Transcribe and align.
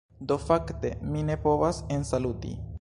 Do 0.29 0.37
fakte 0.43 0.91
mi 1.11 1.23
ne 1.29 1.37
povas 1.45 1.85
ensaluti. 1.99 2.59